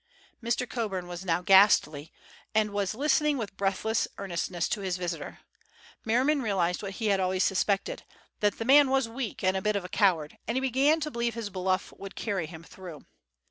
[0.43, 0.67] Mr.
[0.67, 2.11] Coburn was now ghastly,
[2.55, 5.41] and was listening with breathless earnestness to his visitor.
[6.05, 8.03] Merriman realized what he had always suspected,
[8.39, 11.11] that the man was weak and a bit of a coward, and he began to
[11.11, 13.05] believe his bluff would carry him through.